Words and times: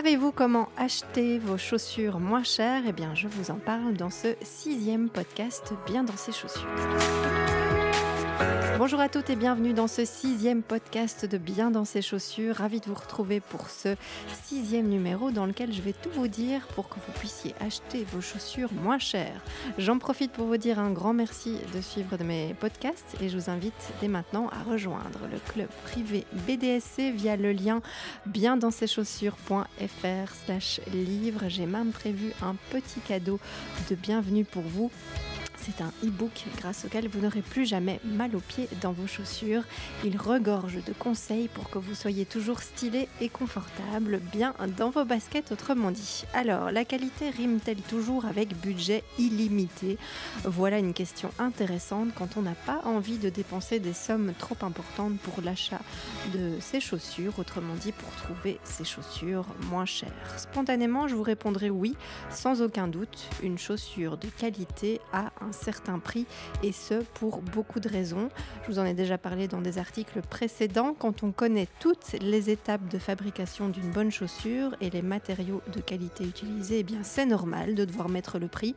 Savez-vous 0.00 0.32
comment 0.32 0.70
acheter 0.78 1.38
vos 1.38 1.58
chaussures 1.58 2.20
moins 2.20 2.42
chères? 2.42 2.84
Eh 2.88 2.92
bien, 2.92 3.14
je 3.14 3.28
vous 3.28 3.50
en 3.50 3.56
parle 3.56 3.92
dans 3.92 4.08
ce 4.08 4.34
sixième 4.40 5.10
podcast 5.10 5.74
Bien 5.86 6.04
dans 6.04 6.16
ses 6.16 6.32
chaussures. 6.32 6.66
Bonjour 8.80 9.00
à 9.00 9.10
toutes 9.10 9.28
et 9.28 9.36
bienvenue 9.36 9.74
dans 9.74 9.88
ce 9.88 10.06
sixième 10.06 10.62
podcast 10.62 11.26
de 11.26 11.36
Bien 11.36 11.70
dans 11.70 11.84
ses 11.84 12.00
chaussures. 12.00 12.56
Ravi 12.56 12.80
de 12.80 12.86
vous 12.86 12.94
retrouver 12.94 13.40
pour 13.40 13.68
ce 13.68 13.94
sixième 14.42 14.88
numéro 14.88 15.30
dans 15.30 15.44
lequel 15.44 15.70
je 15.70 15.82
vais 15.82 15.92
tout 15.92 16.08
vous 16.14 16.28
dire 16.28 16.66
pour 16.68 16.88
que 16.88 16.94
vous 16.94 17.12
puissiez 17.18 17.54
acheter 17.60 18.06
vos 18.10 18.22
chaussures 18.22 18.72
moins 18.72 18.98
chères. 18.98 19.44
J'en 19.76 19.98
profite 19.98 20.32
pour 20.32 20.46
vous 20.46 20.56
dire 20.56 20.78
un 20.78 20.92
grand 20.92 21.12
merci 21.12 21.58
de 21.74 21.82
suivre 21.82 22.16
de 22.16 22.24
mes 22.24 22.54
podcasts 22.54 23.18
et 23.20 23.28
je 23.28 23.36
vous 23.36 23.50
invite 23.50 23.92
dès 24.00 24.08
maintenant 24.08 24.48
à 24.48 24.62
rejoindre 24.62 25.28
le 25.30 25.38
club 25.52 25.68
privé 25.84 26.24
BDSC 26.48 27.12
via 27.14 27.36
le 27.36 27.52
lien 27.52 27.82
bien 28.24 28.56
dans 28.56 28.70
ses 28.70 28.86
chaussures.fr 28.86 30.34
slash 30.46 30.80
livre. 30.90 31.42
J'ai 31.48 31.66
même 31.66 31.90
prévu 31.90 32.32
un 32.40 32.56
petit 32.70 33.00
cadeau 33.00 33.38
de 33.90 33.94
bienvenue 33.94 34.46
pour 34.46 34.62
vous 34.62 34.90
c'est 35.62 35.82
un 35.82 35.92
e-book 36.04 36.44
grâce 36.56 36.84
auquel 36.84 37.08
vous 37.08 37.20
n'aurez 37.20 37.42
plus 37.42 37.66
jamais 37.66 38.00
mal 38.04 38.34
aux 38.34 38.40
pieds 38.40 38.68
dans 38.80 38.92
vos 38.92 39.06
chaussures. 39.06 39.62
Il 40.04 40.16
regorge 40.16 40.82
de 40.84 40.92
conseils 40.92 41.48
pour 41.48 41.70
que 41.70 41.78
vous 41.78 41.94
soyez 41.94 42.24
toujours 42.24 42.60
stylé 42.60 43.08
et 43.20 43.28
confortable, 43.28 44.20
bien 44.32 44.54
dans 44.76 44.90
vos 44.90 45.04
baskets 45.04 45.52
autrement 45.52 45.90
dit. 45.90 46.24
Alors, 46.34 46.70
la 46.70 46.84
qualité 46.84 47.30
rime-t-elle 47.30 47.80
toujours 47.82 48.24
avec 48.24 48.58
budget 48.60 49.04
illimité? 49.18 49.98
Voilà 50.44 50.78
une 50.78 50.94
question 50.94 51.30
intéressante 51.38 52.10
quand 52.14 52.36
on 52.36 52.42
n'a 52.42 52.54
pas 52.66 52.80
envie 52.84 53.18
de 53.18 53.28
dépenser 53.28 53.80
des 53.80 53.92
sommes 53.92 54.32
trop 54.38 54.56
importantes 54.62 55.18
pour 55.18 55.42
l'achat 55.42 55.80
de 56.32 56.58
ses 56.60 56.80
chaussures, 56.80 57.38
autrement 57.38 57.74
dit 57.74 57.92
pour 57.92 58.10
trouver 58.16 58.58
ses 58.64 58.84
chaussures 58.84 59.46
moins 59.70 59.86
chères. 59.86 60.10
Spontanément, 60.36 61.08
je 61.08 61.14
vous 61.14 61.22
répondrai 61.22 61.70
oui, 61.70 61.96
sans 62.30 62.62
aucun 62.62 62.88
doute, 62.88 63.28
une 63.42 63.58
chaussure 63.58 64.16
de 64.16 64.28
qualité 64.28 65.00
a 65.12 65.30
un 65.40 65.49
certain 65.52 65.98
prix 65.98 66.26
et 66.62 66.72
ce 66.72 67.02
pour 67.14 67.42
beaucoup 67.42 67.80
de 67.80 67.88
raisons. 67.88 68.28
Je 68.62 68.72
vous 68.72 68.78
en 68.78 68.84
ai 68.84 68.94
déjà 68.94 69.18
parlé 69.18 69.48
dans 69.48 69.60
des 69.60 69.78
articles 69.78 70.20
précédents. 70.22 70.94
Quand 70.98 71.22
on 71.22 71.32
connaît 71.32 71.68
toutes 71.80 72.12
les 72.20 72.50
étapes 72.50 72.88
de 72.88 72.98
fabrication 72.98 73.68
d'une 73.68 73.90
bonne 73.90 74.10
chaussure 74.10 74.74
et 74.80 74.90
les 74.90 75.02
matériaux 75.02 75.62
de 75.72 75.80
qualité 75.80 76.24
utilisés, 76.24 76.80
eh 76.80 76.82
bien 76.82 77.00
c'est 77.02 77.26
normal 77.26 77.74
de 77.74 77.84
devoir 77.84 78.08
mettre 78.08 78.38
le 78.38 78.48
prix. 78.48 78.74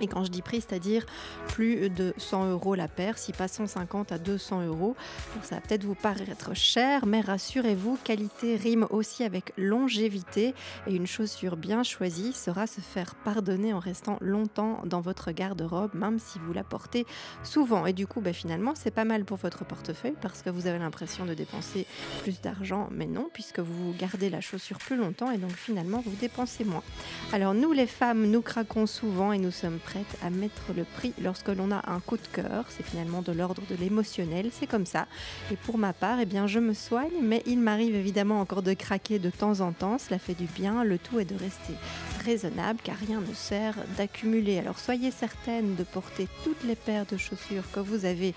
Et 0.00 0.08
quand 0.08 0.24
je 0.24 0.30
dis 0.30 0.42
prix, 0.42 0.60
c'est-à-dire 0.60 1.06
plus 1.48 1.88
de 1.88 2.14
100 2.16 2.50
euros 2.50 2.74
la 2.74 2.88
paire, 2.88 3.16
si 3.16 3.32
pas 3.32 3.48
150 3.48 4.10
à 4.12 4.18
200 4.18 4.66
euros. 4.66 4.96
ça 5.42 5.56
va 5.56 5.60
peut-être 5.60 5.84
vous 5.84 5.94
paraître 5.94 6.54
cher, 6.54 7.06
mais 7.06 7.20
rassurez-vous, 7.20 7.98
qualité 8.02 8.56
rime 8.56 8.86
aussi 8.90 9.22
avec 9.22 9.52
longévité 9.56 10.54
et 10.86 10.94
une 10.94 11.06
chaussure 11.06 11.56
bien 11.56 11.82
choisie 11.82 12.32
sera 12.32 12.66
se 12.66 12.80
faire 12.80 13.14
pardonner 13.14 13.72
en 13.72 13.78
restant 13.78 14.18
longtemps 14.20 14.82
dans 14.84 15.00
votre 15.00 15.30
garde-robe, 15.30 15.90
si 16.18 16.38
vous 16.38 16.52
la 16.52 16.64
portez 16.64 17.06
souvent. 17.42 17.86
Et 17.86 17.92
du 17.92 18.06
coup, 18.06 18.20
bah, 18.20 18.32
finalement, 18.32 18.74
c'est 18.74 18.90
pas 18.90 19.04
mal 19.04 19.24
pour 19.24 19.36
votre 19.38 19.64
portefeuille 19.64 20.14
parce 20.20 20.42
que 20.42 20.50
vous 20.50 20.66
avez 20.66 20.78
l'impression 20.78 21.24
de 21.24 21.34
dépenser 21.34 21.86
plus 22.22 22.40
d'argent, 22.40 22.88
mais 22.90 23.06
non, 23.06 23.28
puisque 23.32 23.60
vous 23.60 23.94
gardez 23.98 24.30
la 24.30 24.40
chaussure 24.40 24.78
plus 24.78 24.96
longtemps 24.96 25.30
et 25.30 25.38
donc 25.38 25.52
finalement 25.52 26.02
vous 26.04 26.14
dépensez 26.20 26.64
moins. 26.64 26.82
Alors 27.32 27.54
nous, 27.54 27.72
les 27.72 27.86
femmes, 27.86 28.26
nous 28.26 28.42
craquons 28.42 28.86
souvent 28.86 29.32
et 29.32 29.38
nous 29.38 29.50
sommes 29.50 29.78
prêtes 29.78 30.18
à 30.22 30.30
mettre 30.30 30.72
le 30.76 30.84
prix 30.84 31.14
lorsque 31.22 31.48
l'on 31.48 31.70
a 31.70 31.90
un 31.90 32.00
coup 32.00 32.16
de 32.16 32.26
cœur. 32.32 32.66
C'est 32.68 32.84
finalement 32.84 33.22
de 33.22 33.32
l'ordre 33.32 33.62
de 33.68 33.74
l'émotionnel, 33.76 34.50
c'est 34.52 34.66
comme 34.66 34.86
ça. 34.86 35.06
Et 35.50 35.56
pour 35.56 35.78
ma 35.78 35.92
part, 35.92 36.20
eh 36.20 36.26
bien, 36.26 36.46
je 36.46 36.58
me 36.58 36.74
soigne, 36.74 37.12
mais 37.22 37.42
il 37.46 37.58
m'arrive 37.58 37.94
évidemment 37.94 38.40
encore 38.40 38.62
de 38.62 38.74
craquer 38.74 39.18
de 39.18 39.30
temps 39.30 39.60
en 39.60 39.72
temps. 39.72 39.98
Cela 39.98 40.18
fait 40.18 40.34
du 40.34 40.46
bien. 40.46 40.84
Le 40.84 40.98
tout 40.98 41.18
est 41.20 41.24
de 41.24 41.36
rester 41.36 41.74
raisonnable 42.24 42.80
car 42.82 42.96
rien 42.96 43.20
ne 43.20 43.34
sert 43.34 43.74
d'accumuler. 43.96 44.58
Alors 44.58 44.78
soyez 44.78 45.10
certaine 45.10 45.74
de 45.74 45.84
porter 45.84 46.28
toutes 46.42 46.64
les 46.64 46.76
paires 46.76 47.06
de 47.06 47.16
chaussures 47.16 47.70
que 47.72 47.80
vous 47.80 48.04
avez 48.04 48.34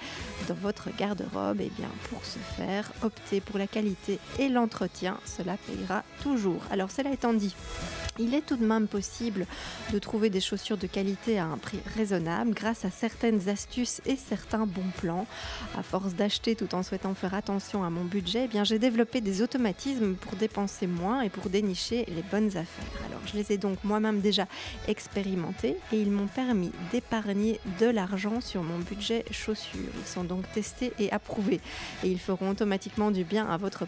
dans 0.48 0.56
votre 0.56 0.90
garde-robe. 0.96 1.62
Et 1.62 1.72
bien 1.78 1.90
pour 2.10 2.24
ce 2.26 2.40
faire, 2.40 2.92
optez 3.02 3.42
pour 3.42 3.58
la 3.58 3.68
qualité 3.68 4.20
et 4.40 4.50
l'entretien. 4.50 5.18
Cela 5.26 5.58
payera 5.66 6.04
toujours. 6.22 6.62
Alors 6.72 6.92
cela 6.92 7.12
étant 7.12 7.34
dit, 7.34 7.56
il 8.20 8.34
est 8.34 8.42
tout 8.42 8.58
de 8.58 8.66
même 8.66 8.88
possible 8.88 9.46
de 9.94 10.00
trouver 10.00 10.30
des 10.30 10.42
chaussures 10.42 10.78
de 10.78 10.88
qualité 10.88 11.38
à 11.40 11.46
un 11.46 11.58
prix 11.58 11.80
raisonnable 11.96 12.54
grâce 12.54 12.84
à 12.84 12.90
certaines 12.90 13.48
astuces 13.50 14.02
et 14.06 14.16
certains 14.16 14.66
bons 14.66 14.92
plans. 14.98 15.28
À 15.78 15.84
force 15.84 16.14
d'acheter 16.14 16.56
tout 16.56 16.74
en 16.74 16.84
souhaitant 16.84 17.14
faire 17.14 17.34
attention 17.34 17.84
à 17.84 17.90
mon 17.90 18.04
budget, 18.04 18.46
eh 18.46 18.48
bien 18.48 18.64
j'ai 18.64 18.80
développé 18.80 19.22
des 19.22 19.42
automatismes 19.42 20.16
pour 20.16 20.36
dépenser 20.36 20.88
moins 20.88 21.22
et 21.22 21.30
pour 21.30 21.50
dénicher 21.50 22.06
les 22.08 22.24
bonnes 22.24 22.50
affaires. 22.58 23.02
Alors 23.08 23.22
je 23.26 23.38
les 23.38 23.52
ai 23.52 23.58
donc 23.58 23.77
moi-même 23.84 24.22
déjà 24.22 24.48
expérimentés 24.88 25.78
et 25.92 26.02
ils 26.02 26.12
m'ont 26.12 26.28
permis 26.28 26.72
d'épargner 26.92 27.60
de 27.80 27.88
l'argent 27.88 28.42
sur 28.42 28.64
mon 28.64 28.80
budget 28.80 29.26
chaussures. 29.32 29.80
Ils 30.00 30.08
sont 30.08 30.24
donc 30.24 30.52
testés 30.54 30.94
et 31.00 31.12
approuvés 31.12 31.62
et 32.04 32.08
ils 32.08 32.20
feront 32.20 32.50
automatiquement 32.50 33.12
du 33.12 33.24
bien 33.24 33.48
à 33.48 33.58
votre 33.58 33.86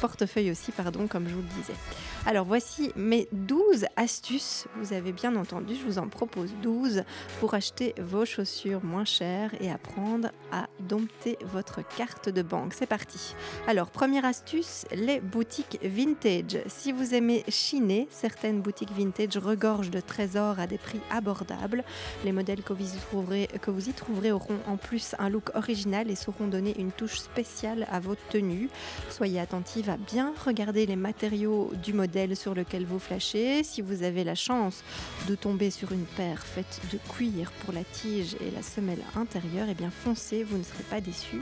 portefeuille 0.00 0.50
aussi, 0.50 0.72
pardon, 0.72 1.06
comme 1.06 1.28
je 1.28 1.34
vous 1.34 1.42
le 1.42 1.60
disais. 1.60 1.78
Alors 2.26 2.44
voici 2.44 2.92
mes 2.96 3.28
12 3.32 3.61
astuces, 3.96 4.66
vous 4.76 4.92
avez 4.92 5.12
bien 5.12 5.36
entendu, 5.36 5.74
je 5.74 5.84
vous 5.84 5.98
en 5.98 6.08
propose 6.08 6.50
12 6.62 7.04
pour 7.40 7.54
acheter 7.54 7.94
vos 8.00 8.24
chaussures 8.24 8.84
moins 8.84 9.04
chères 9.04 9.50
et 9.60 9.70
apprendre 9.70 10.30
à 10.50 10.66
dompter 10.80 11.38
votre 11.44 11.80
carte 11.96 12.28
de 12.28 12.42
banque. 12.42 12.74
C'est 12.74 12.86
parti. 12.86 13.34
Alors 13.66 13.90
première 13.90 14.24
astuce, 14.24 14.84
les 14.94 15.20
boutiques 15.20 15.78
vintage. 15.82 16.58
Si 16.66 16.92
vous 16.92 17.14
aimez 17.14 17.44
chiner, 17.48 18.08
certaines 18.10 18.60
boutiques 18.60 18.92
vintage 18.92 19.36
regorgent 19.36 19.90
de 19.90 20.00
trésors 20.00 20.58
à 20.58 20.66
des 20.66 20.78
prix 20.78 21.00
abordables. 21.10 21.84
Les 22.24 22.32
modèles 22.32 22.62
que 22.62 22.72
vous 22.72 22.94
y 22.94 23.92
trouverez, 23.92 24.32
auront 24.32 24.58
en 24.66 24.76
plus 24.76 25.14
un 25.18 25.28
look 25.28 25.50
original 25.54 26.10
et 26.10 26.16
sauront 26.16 26.46
donner 26.46 26.74
une 26.78 26.92
touche 26.92 27.18
spéciale 27.18 27.86
à 27.90 28.00
vos 28.00 28.14
tenues. 28.30 28.68
Soyez 29.10 29.40
attentive 29.40 29.90
à 29.90 29.96
bien 29.96 30.34
regarder 30.44 30.86
les 30.86 30.96
matériaux 30.96 31.70
du 31.82 31.92
modèle 31.92 32.36
sur 32.36 32.54
lequel 32.54 32.84
vous 32.84 32.98
flashez. 32.98 33.61
Si 33.62 33.80
vous 33.80 34.02
avez 34.02 34.24
la 34.24 34.34
chance 34.34 34.82
de 35.28 35.34
tomber 35.34 35.70
sur 35.70 35.92
une 35.92 36.04
paire 36.04 36.44
faite 36.44 36.80
de 36.92 36.98
cuir 37.12 37.52
pour 37.64 37.72
la 37.72 37.84
tige 37.84 38.34
et 38.40 38.50
la 38.50 38.62
semelle 38.62 39.02
intérieure, 39.14 39.68
et 39.68 39.72
eh 39.72 39.74
bien 39.74 39.90
foncez, 39.90 40.42
vous 40.42 40.58
ne 40.58 40.64
serez 40.64 40.82
pas 40.84 41.00
déçu. 41.00 41.40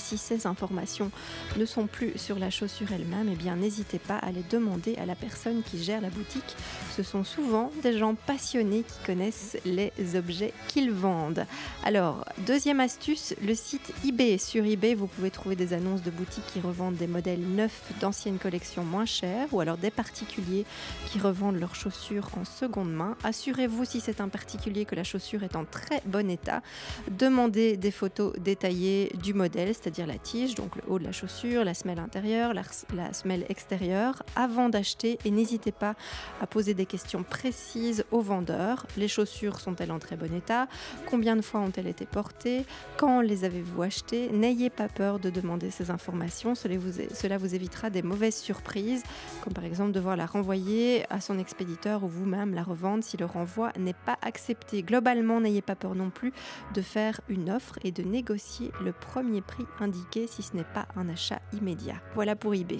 Si 0.00 0.18
ces 0.18 0.46
informations 0.46 1.10
ne 1.56 1.64
sont 1.64 1.86
plus 1.86 2.16
sur 2.16 2.38
la 2.38 2.50
chaussure 2.50 2.92
elle-même, 2.92 3.28
eh 3.32 3.36
bien 3.36 3.56
n'hésitez 3.56 3.98
pas 3.98 4.16
à 4.16 4.30
les 4.30 4.44
demander 4.50 4.96
à 4.96 5.06
la 5.06 5.14
personne 5.14 5.62
qui 5.62 5.82
gère 5.82 6.00
la 6.00 6.10
boutique. 6.10 6.56
Ce 6.96 7.02
sont 7.02 7.24
souvent 7.24 7.70
des 7.82 7.96
gens 7.96 8.14
passionnés 8.14 8.82
qui 8.82 9.06
connaissent 9.06 9.56
les 9.64 9.92
objets 10.14 10.52
qu'ils 10.68 10.90
vendent. 10.90 11.46
Alors, 11.84 12.24
deuxième 12.46 12.80
astuce, 12.80 13.34
le 13.42 13.54
site 13.54 13.92
eBay. 14.04 14.38
Sur 14.38 14.64
eBay, 14.64 14.94
vous 14.94 15.06
pouvez 15.06 15.30
trouver 15.30 15.56
des 15.56 15.72
annonces 15.72 16.02
de 16.02 16.10
boutiques 16.10 16.46
qui 16.52 16.60
revendent 16.60 16.96
des 16.96 17.06
modèles 17.06 17.40
neufs 17.40 17.92
d'anciennes 18.00 18.38
collections 18.38 18.84
moins 18.84 19.06
chères 19.06 19.48
ou 19.52 19.60
alors 19.60 19.76
des 19.76 19.90
particuliers 19.90 20.64
qui 21.06 21.18
revendent 21.18 21.58
leurs 21.58 21.74
chaussures 21.74 22.28
en 22.36 22.44
seconde 22.44 22.92
main. 22.92 23.16
Assurez-vous 23.24 23.84
si 23.84 24.00
c'est 24.00 24.20
un 24.20 24.28
particulier 24.28 24.84
que 24.84 24.94
la 24.94 25.04
chaussure 25.04 25.42
est 25.42 25.56
en 25.56 25.64
très 25.64 26.02
bon 26.06 26.30
état. 26.30 26.62
Demandez 27.10 27.76
des 27.76 27.90
photos 27.90 28.32
détaillées 28.38 29.12
du 29.22 29.34
modèle, 29.34 29.74
c'est-à-dire 29.88 30.06
la 30.06 30.18
tige, 30.18 30.54
donc 30.54 30.76
le 30.76 30.82
haut 30.86 30.98
de 30.98 31.04
la 31.04 31.12
chaussure, 31.12 31.64
la 31.64 31.72
semelle 31.72 31.98
intérieure, 31.98 32.52
la, 32.52 33.12
semelle 33.14 33.46
extérieure, 33.48 34.22
avant 34.36 34.68
d'acheter 34.68 35.18
et 35.24 35.30
n'hésitez 35.30 35.72
pas 35.72 35.94
à 36.42 36.46
poser 36.46 36.74
des 36.74 36.84
questions 36.84 37.22
précises 37.22 38.04
au 38.10 38.20
vendeur. 38.20 38.86
Les 38.98 39.08
chaussures 39.08 39.60
sont-elles 39.60 39.90
en 39.90 39.98
très 39.98 40.16
bon 40.16 40.30
état? 40.34 40.68
Combien 41.06 41.36
de 41.36 41.40
fois 41.40 41.60
ont-elles 41.60 41.86
été 41.86 42.04
portées? 42.04 42.66
Quand 42.98 43.22
les 43.22 43.44
avez-vous 43.44 43.82
achetées? 43.82 44.28
N'ayez 44.28 44.68
pas 44.68 44.88
peur 44.88 45.18
de 45.20 45.30
demander 45.30 45.70
ces 45.70 45.90
informations, 45.90 46.54
cela 46.54 46.76
vous, 46.76 46.92
cela 47.14 47.38
vous 47.38 47.54
évitera 47.54 47.88
des 47.88 48.02
mauvaises 48.02 48.36
surprises, 48.36 49.04
comme 49.42 49.54
par 49.54 49.64
exemple 49.64 49.92
devoir 49.92 50.18
la 50.18 50.26
renvoyer 50.26 51.06
à 51.08 51.22
son 51.22 51.38
expéditeur 51.38 52.04
ou 52.04 52.08
vous-même 52.08 52.52
la 52.52 52.62
revendre 52.62 53.02
si 53.02 53.16
le 53.16 53.24
renvoi 53.24 53.72
n'est 53.78 53.94
pas 53.94 54.18
accepté. 54.20 54.82
Globalement, 54.82 55.40
n'ayez 55.40 55.62
pas 55.62 55.76
peur 55.76 55.94
non 55.94 56.10
plus 56.10 56.34
de 56.74 56.82
faire 56.82 57.22
une 57.30 57.48
offre 57.48 57.78
et 57.84 57.90
de 57.90 58.02
négocier 58.02 58.70
le 58.84 58.92
premier 58.92 59.40
prix 59.40 59.64
indiqué 59.80 60.26
si 60.26 60.42
ce 60.42 60.56
n'est 60.56 60.64
pas 60.64 60.86
un 60.96 61.08
achat 61.08 61.40
immédiat. 61.52 61.96
Voilà 62.14 62.36
pour 62.36 62.54
eBay. 62.54 62.78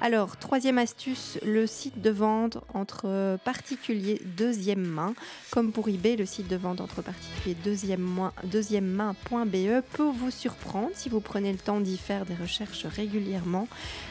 Alors, 0.00 0.36
troisième 0.36 0.78
astuce, 0.78 1.38
le 1.44 1.66
site 1.66 2.00
de 2.00 2.10
vente 2.10 2.58
entre 2.74 3.38
particuliers 3.44 4.20
deuxième 4.36 4.84
main. 4.84 5.14
Comme 5.50 5.72
pour 5.72 5.88
eBay, 5.88 6.16
le 6.16 6.26
site 6.26 6.48
de 6.48 6.56
vente 6.56 6.80
entre 6.80 7.02
particuliers 7.02 7.56
deuxième, 7.64 8.30
deuxième 8.44 8.86
main.be 8.86 9.82
peut 9.92 10.10
vous 10.10 10.30
surprendre 10.30 10.90
si 10.94 11.08
vous 11.08 11.20
prenez 11.20 11.52
le 11.52 11.58
temps 11.58 11.80
d'y 11.80 11.98
faire 11.98 12.26
des 12.26 12.34
recherches 12.34 12.86
régulièrement. 12.86 13.68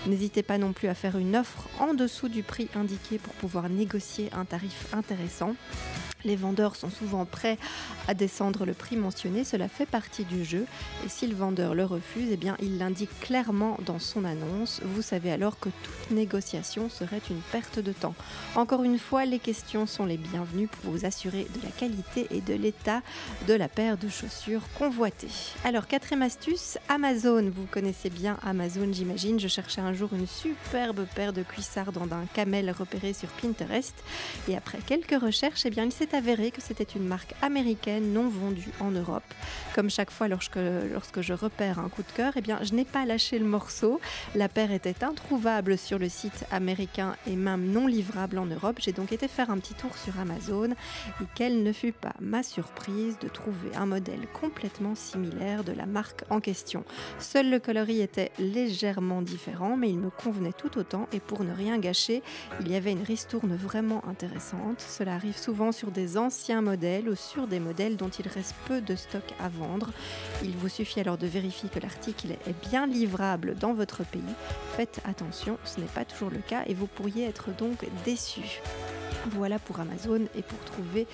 N'hésitez 0.07 0.44
pas 0.44 0.57
non 0.57 0.74
plus 0.74 0.88
à 0.88 0.94
faire 0.94 1.17
une 1.17 1.35
offre 1.35 1.67
en 1.79 1.94
dessous 1.94 2.29
du 2.29 2.44
prix 2.44 2.67
indiqué 2.75 3.17
pour 3.17 3.33
pouvoir 3.33 3.69
négocier 3.69 4.29
un 4.33 4.45
tarif 4.45 4.94
intéressant. 4.94 5.56
Les 6.24 6.35
vendeurs 6.35 6.75
sont 6.75 6.89
souvent 6.89 7.25
prêts 7.25 7.57
à 8.07 8.13
descendre 8.13 8.65
le 8.65 8.74
prix 8.74 8.95
mentionné, 8.95 9.44
cela 9.44 9.67
fait 9.67 9.88
partie 9.88 10.24
du 10.24 10.45
jeu 10.45 10.65
et 11.06 11.09
si 11.09 11.25
le 11.25 11.35
vendeur 11.35 11.74
le 11.74 11.83
refuse, 11.83 12.11
eh 12.19 12.38
bien, 12.38 12.58
il 12.62 12.78
l'indique 12.78 13.18
clairement 13.22 13.78
dans 13.86 14.00
son 14.00 14.25
annonce. 14.25 14.81
Vous 14.84 15.02
savez 15.02 15.31
alors 15.31 15.60
que 15.60 15.69
toute 15.69 16.12
négociation 16.12 16.90
serait 16.90 17.22
une 17.30 17.40
perte 17.52 17.80
de 17.80 17.92
temps. 17.92 18.16
Encore 18.56 18.84
une 18.84 19.00
fois, 19.00 19.25
les 19.25 19.40
questions 19.40 19.88
sont 19.88 20.06
les 20.06 20.18
bienvenues 20.18 20.68
pour 20.68 20.92
vous 20.92 21.06
assurer 21.06 21.48
de 21.56 21.62
la 21.63 21.72
qualité 21.72 22.28
et 22.31 22.42
de 22.42 22.54
l'état 22.54 23.02
de 23.48 23.54
la 23.54 23.69
paire 23.69 23.98
de 23.98 24.10
chaussures 24.10 24.62
convoitée. 24.78 25.30
Alors, 25.63 25.88
quatrième 25.88 26.22
astuce, 26.22 26.78
Amazon. 26.90 27.50
Vous 27.50 27.66
connaissez 27.69 28.10
bien 28.10 28.38
Amazon, 28.44 28.92
j'imagine. 28.92 29.40
Je 29.40 29.48
cherchais 29.48 29.81
un 29.81 29.94
jour 29.94 30.10
une 30.13 30.28
superbe 30.28 31.06
paire 31.16 31.34
de 31.34 31.44
cuissards 31.44 31.92
dans 31.92 32.04
un 32.13 32.25
camel 32.34 32.72
repéré 32.72 33.13
sur 33.13 33.30
Pinterest. 33.30 33.96
Et 34.48 34.58
après 34.58 34.80
quelques 34.86 35.19
recherches, 35.22 35.66
eh 35.66 35.69
bien, 35.69 35.86
il 35.86 35.92
s'est 35.92 36.13
avéré 36.16 36.52
que 36.52 36.62
c'était 36.62 36.84
une 36.84 37.08
marque 37.08 37.34
américaine 37.42 38.13
non 38.13 38.28
vendue 38.28 38.72
en 38.80 38.92
Europe. 38.92 39.24
Comme 39.75 39.90
chaque 39.90 40.12
fois 40.12 40.28
lorsque, 40.28 40.60
lorsque 40.92 41.22
je 41.22 41.34
repère 41.34 41.80
un 41.80 41.88
coup 41.90 42.00
de 42.01 42.12
cœur, 42.12 42.33
eh 42.36 42.42
bien, 42.42 42.59
je 42.63 42.74
n'ai 42.74 42.86
pas 42.86 43.06
lâché 43.06 43.39
le 43.39 43.45
morceau. 43.45 44.00
La 44.36 44.50
paire 44.50 44.71
était 44.71 45.03
introuvable 45.03 45.77
sur 45.77 46.00
le 46.00 46.09
site 46.09 46.45
américain 46.51 47.15
et 47.27 47.36
même 47.36 47.71
non 47.71 47.88
livrable 47.88 48.38
en 48.38 48.45
Europe. 48.45 48.77
J'ai 48.80 48.92
donc 48.92 49.12
été 49.12 49.27
faire 49.27 49.50
un 49.50 49.57
petit 49.57 49.74
tour 49.74 49.98
sur 49.98 50.19
Amazon 50.19 50.71
et 51.21 51.25
quelle 51.36 51.63
ne 51.63 51.74
fut 51.74 51.92
pas 51.92 52.13
ma 52.19 52.44
surprise 52.44 53.18
de 53.19 53.27
trouver 53.27 53.75
un 53.75 53.86
modèle 53.86 54.27
complètement 54.33 54.95
similaire 54.95 55.63
de 55.63 55.71
la 55.71 55.86
marque 55.86 56.24
en 56.30 56.39
question. 56.39 56.83
Seul 57.19 57.50
le 57.50 57.59
coloris 57.59 58.01
était 58.01 58.31
légèrement 58.39 59.21
différent, 59.21 59.77
mais 59.77 59.89
il 59.89 60.00
me 60.00 60.09
convenait 60.09 60.53
tout 60.53 60.77
autant 60.77 61.07
et 61.12 61.19
pour 61.19 61.44
ne 61.44 61.53
rien 61.53 61.77
gâcher, 61.77 62.24
il 62.59 62.71
y 62.71 62.75
avait 62.75 62.92
une 62.92 63.03
ristourne 63.03 63.56
vraiment 63.56 64.03
intéressante. 64.07 64.80
Cela 64.80 65.15
arrive 65.15 65.38
souvent 65.38 65.71
sur 65.71 65.92
des 65.92 66.18
anciens 66.18 66.62
modèles 66.62 67.09
ou 67.09 67.15
sur 67.15 67.48
des 67.48 67.59
modèles 67.59 67.98
dont 67.98 68.09
il 68.09 68.27
reste 68.27 68.56
peu 68.68 68.81
de 68.81 68.95
stock 68.95 69.24
à 69.39 69.50
vendre. 69.50 69.92
Il 70.44 70.51
vous 70.51 70.69
suffit 70.69 71.00
alors 71.00 71.18
de 71.18 71.27
vérifier 71.27 71.69
que 71.69 71.80
est 72.45 72.69
bien 72.69 72.88
livrable 72.88 73.55
dans 73.55 73.73
votre 73.73 74.03
pays. 74.03 74.21
Faites 74.75 75.01
attention, 75.05 75.57
ce 75.65 75.79
n'est 75.79 75.88
pas 75.88 76.05
toujours 76.05 76.29
le 76.29 76.39
cas 76.39 76.63
et 76.67 76.73
vous 76.73 76.88
pourriez 76.88 77.25
être 77.25 77.49
donc 77.55 77.85
déçu. 78.05 78.61
Voilà 79.29 79.59
pour 79.59 79.79
Amazon 79.79 80.21
et 80.35 80.41
pour 80.41 80.59
trouver 80.59 81.06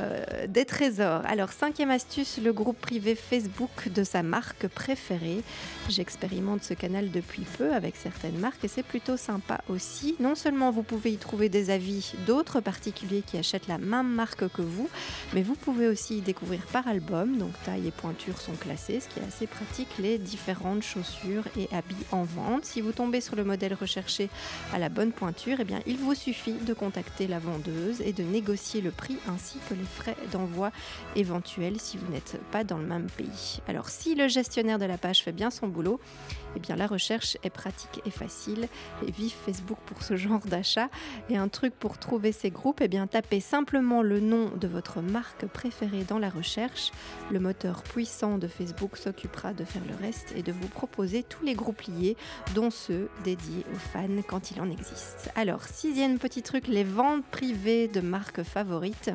euh, 0.00 0.46
des 0.46 0.64
trésors. 0.64 1.22
Alors, 1.26 1.50
cinquième 1.50 1.90
astuce, 1.90 2.38
le 2.42 2.52
groupe 2.52 2.78
privé 2.78 3.14
Facebook 3.14 3.88
de 3.88 4.04
sa 4.04 4.22
marque 4.22 4.68
préférée. 4.68 5.42
J'expérimente 5.88 6.62
ce 6.62 6.74
canal 6.74 7.10
depuis 7.10 7.42
peu 7.56 7.72
avec 7.72 7.96
certaines 7.96 8.38
marques 8.38 8.64
et 8.64 8.68
c'est 8.68 8.82
plutôt 8.82 9.16
sympa 9.16 9.60
aussi. 9.68 10.16
Non 10.20 10.34
seulement 10.34 10.70
vous 10.70 10.82
pouvez 10.82 11.12
y 11.12 11.16
trouver 11.16 11.48
des 11.48 11.70
avis 11.70 12.12
d'autres 12.26 12.60
particuliers 12.60 13.22
qui 13.26 13.38
achètent 13.38 13.68
la 13.68 13.78
même 13.78 14.08
marque 14.08 14.48
que 14.48 14.62
vous, 14.62 14.90
mais 15.32 15.42
vous 15.42 15.54
pouvez 15.54 15.88
aussi 15.88 16.18
y 16.18 16.20
découvrir 16.20 16.60
par 16.66 16.86
album. 16.86 17.38
Donc, 17.38 17.52
taille 17.64 17.88
et 17.88 17.92
pointure 17.92 18.40
sont 18.40 18.52
classées, 18.52 19.00
ce 19.00 19.08
qui 19.08 19.20
est 19.20 19.26
assez 19.26 19.46
pratique, 19.46 19.88
les 19.98 20.18
différentes 20.18 20.82
chaussures 20.82 21.44
et 21.58 21.68
habits 21.74 21.96
en 22.12 22.24
vente. 22.24 22.64
Si 22.66 22.80
vous 22.80 22.92
tombez 22.92 23.20
sur 23.20 23.36
le 23.36 23.44
modèle 23.44 23.74
recherché 23.74 24.28
à 24.72 24.78
la 24.78 24.90
bonne 24.90 25.12
pointure, 25.12 25.58
eh 25.60 25.64
il 25.86 25.96
vous 25.96 26.14
suffit 26.14 26.52
de 26.52 26.74
contacter 26.74 27.26
la 27.26 27.38
vente 27.38 27.53
et 28.04 28.12
de 28.12 28.22
négocier 28.22 28.80
le 28.80 28.90
prix 28.90 29.16
ainsi 29.28 29.58
que 29.68 29.74
les 29.74 29.84
frais 29.84 30.16
d'envoi 30.32 30.70
éventuels 31.16 31.78
si 31.78 31.96
vous 31.96 32.10
n'êtes 32.12 32.40
pas 32.50 32.64
dans 32.64 32.78
le 32.78 32.86
même 32.86 33.06
pays. 33.06 33.60
Alors 33.68 33.88
si 33.88 34.14
le 34.14 34.28
gestionnaire 34.28 34.78
de 34.78 34.84
la 34.84 34.98
page 34.98 35.22
fait 35.22 35.32
bien 35.32 35.50
son 35.50 35.68
boulot, 35.68 36.00
eh 36.56 36.60
bien 36.60 36.76
la 36.76 36.86
recherche 36.86 37.36
est 37.42 37.50
pratique 37.50 38.00
et 38.04 38.10
facile 38.10 38.68
et 39.06 39.10
vive 39.10 39.34
Facebook 39.44 39.78
pour 39.86 40.02
ce 40.02 40.16
genre 40.16 40.40
d'achat. 40.40 40.88
Et 41.30 41.36
un 41.36 41.48
truc 41.48 41.74
pour 41.74 41.98
trouver 41.98 42.32
ces 42.32 42.50
groupes, 42.50 42.80
eh 42.80 42.88
bien 42.88 43.06
tapez 43.06 43.40
simplement 43.40 44.02
le 44.02 44.20
nom 44.20 44.50
de 44.56 44.68
votre 44.68 45.00
marque 45.00 45.46
préférée 45.46 46.04
dans 46.04 46.18
la 46.18 46.30
recherche. 46.30 46.90
Le 47.30 47.40
moteur 47.40 47.82
puissant 47.82 48.38
de 48.38 48.48
Facebook 48.48 48.96
s'occupera 48.96 49.52
de 49.52 49.64
faire 49.64 49.82
le 49.88 49.96
reste 50.04 50.32
et 50.36 50.42
de 50.42 50.52
vous 50.52 50.68
proposer 50.68 51.22
tous 51.22 51.44
les 51.44 51.54
groupes 51.54 51.82
liés, 51.82 52.16
dont 52.54 52.70
ceux 52.70 53.08
dédiés 53.24 53.64
aux 53.72 53.78
fans 53.78 54.22
quand 54.28 54.50
il 54.50 54.60
en 54.60 54.70
existe. 54.70 55.30
Alors 55.36 55.64
sixième 55.64 56.18
petit 56.18 56.42
truc, 56.42 56.66
les 56.66 56.84
ventes 56.84 57.24
privées 57.26 57.43
de 57.52 58.00
marques 58.00 58.42
favorites. 58.42 59.10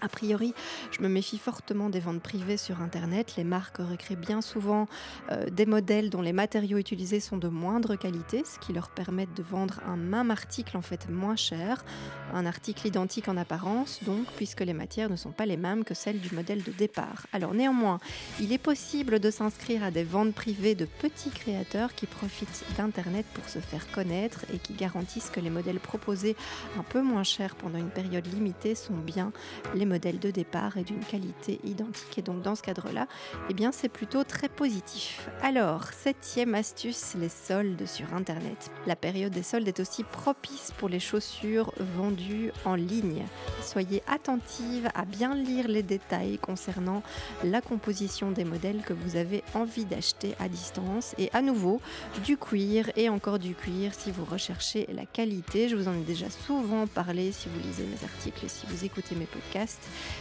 A 0.00 0.08
priori, 0.08 0.54
je 0.92 1.02
me 1.02 1.08
méfie 1.08 1.38
fortement 1.38 1.90
des 1.90 1.98
ventes 1.98 2.22
privées 2.22 2.56
sur 2.56 2.80
Internet. 2.80 3.34
Les 3.36 3.42
marques 3.42 3.78
recréent 3.78 4.20
bien 4.20 4.40
souvent 4.40 4.86
euh, 5.32 5.50
des 5.50 5.66
modèles 5.66 6.08
dont 6.08 6.22
les 6.22 6.32
matériaux 6.32 6.78
utilisés 6.78 7.18
sont 7.18 7.36
de 7.36 7.48
moindre 7.48 7.96
qualité, 7.96 8.44
ce 8.44 8.60
qui 8.60 8.72
leur 8.72 8.90
permet 8.90 9.26
de 9.26 9.42
vendre 9.42 9.80
un 9.86 9.96
même 9.96 10.30
article 10.30 10.76
en 10.76 10.82
fait 10.82 11.08
moins 11.08 11.34
cher, 11.34 11.84
un 12.32 12.46
article 12.46 12.86
identique 12.86 13.28
en 13.28 13.36
apparence, 13.36 14.04
donc 14.04 14.26
puisque 14.36 14.60
les 14.60 14.72
matières 14.72 15.10
ne 15.10 15.16
sont 15.16 15.32
pas 15.32 15.46
les 15.46 15.56
mêmes 15.56 15.82
que 15.82 15.94
celles 15.94 16.20
du 16.20 16.32
modèle 16.32 16.62
de 16.62 16.70
départ. 16.70 17.26
Alors 17.32 17.54
néanmoins, 17.54 17.98
il 18.40 18.52
est 18.52 18.58
possible 18.58 19.18
de 19.18 19.30
s'inscrire 19.32 19.82
à 19.82 19.90
des 19.90 20.04
ventes 20.04 20.32
privées 20.32 20.76
de 20.76 20.84
petits 20.84 21.30
créateurs 21.30 21.92
qui 21.94 22.06
profitent 22.06 22.64
d'Internet 22.76 23.26
pour 23.34 23.48
se 23.48 23.58
faire 23.58 23.90
connaître 23.90 24.44
et 24.54 24.58
qui 24.58 24.74
garantissent 24.74 25.30
que 25.30 25.40
les 25.40 25.50
modèles 25.50 25.80
proposés 25.80 26.36
un 26.78 26.84
peu 26.84 27.02
moins 27.02 27.24
chers 27.24 27.56
pendant 27.56 27.78
une 27.78 27.90
période 27.90 28.26
limitée 28.32 28.76
sont 28.76 28.96
bien 28.96 29.32
les 29.74 29.87
modèles 29.88 30.18
de 30.18 30.30
départ 30.30 30.76
et 30.76 30.84
d'une 30.84 31.04
qualité 31.04 31.58
identique. 31.64 32.18
Et 32.18 32.22
donc 32.22 32.42
dans 32.42 32.54
ce 32.54 32.62
cadre-là, 32.62 33.08
eh 33.50 33.54
bien 33.54 33.72
c'est 33.72 33.88
plutôt 33.88 34.24
très 34.24 34.48
positif. 34.48 35.28
Alors, 35.42 35.86
septième 35.86 36.54
astuce, 36.54 37.14
les 37.18 37.28
soldes 37.28 37.86
sur 37.86 38.14
Internet. 38.14 38.70
La 38.86 38.96
période 38.96 39.32
des 39.32 39.42
soldes 39.42 39.68
est 39.68 39.80
aussi 39.80 40.04
propice 40.04 40.72
pour 40.78 40.88
les 40.88 41.00
chaussures 41.00 41.72
vendues 41.96 42.52
en 42.64 42.74
ligne. 42.74 43.24
Soyez 43.62 44.02
attentive 44.06 44.88
à 44.94 45.04
bien 45.04 45.34
lire 45.34 45.68
les 45.68 45.82
détails 45.82 46.38
concernant 46.38 47.02
la 47.44 47.60
composition 47.60 48.30
des 48.30 48.44
modèles 48.44 48.82
que 48.82 48.92
vous 48.92 49.16
avez 49.16 49.42
envie 49.54 49.84
d'acheter 49.84 50.34
à 50.38 50.48
distance. 50.48 51.14
Et 51.18 51.30
à 51.32 51.42
nouveau, 51.42 51.80
du 52.24 52.36
cuir 52.36 52.90
et 52.96 53.08
encore 53.08 53.38
du 53.38 53.54
cuir 53.54 53.94
si 53.94 54.10
vous 54.10 54.24
recherchez 54.24 54.86
la 54.92 55.06
qualité. 55.06 55.68
Je 55.68 55.76
vous 55.76 55.88
en 55.88 55.94
ai 55.94 56.04
déjà 56.04 56.30
souvent 56.30 56.86
parlé 56.86 57.32
si 57.32 57.48
vous 57.48 57.60
lisez 57.60 57.84
mes 57.84 58.04
articles 58.04 58.44
et 58.44 58.48
si 58.48 58.66
vous 58.66 58.84
écoutez 58.84 59.14
mes 59.14 59.26
podcasts. 59.26 59.77